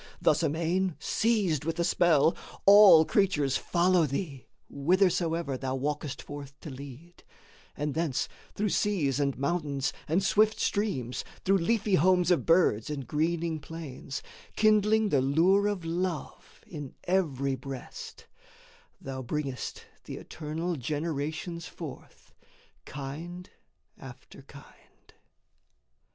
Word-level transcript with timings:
Thus 0.19 0.41
amain, 0.41 0.95
Seized 0.97 1.63
with 1.63 1.75
the 1.75 1.83
spell, 1.83 2.35
all 2.65 3.05
creatures 3.05 3.55
follow 3.55 4.07
thee 4.07 4.47
Whithersoever 4.67 5.59
thou 5.59 5.75
walkest 5.75 6.23
forth 6.23 6.59
to 6.61 6.71
lead, 6.71 7.23
And 7.77 7.93
thence 7.93 8.27
through 8.55 8.69
seas 8.69 9.19
and 9.19 9.37
mountains 9.37 9.93
and 10.07 10.23
swift 10.23 10.59
streams, 10.59 11.23
Through 11.45 11.59
leafy 11.59 11.93
homes 11.93 12.31
of 12.31 12.47
birds 12.47 12.89
and 12.89 13.05
greening 13.05 13.59
plains, 13.59 14.23
Kindling 14.55 15.09
the 15.09 15.21
lure 15.21 15.67
of 15.67 15.85
love 15.85 16.61
in 16.65 16.95
every 17.03 17.53
breast, 17.53 18.25
Thou 18.99 19.21
bringest 19.21 19.85
the 20.05 20.15
eternal 20.15 20.77
generations 20.77 21.67
forth, 21.67 22.33
Kind 22.85 23.51
after 23.99 24.41
kind. 24.41 25.13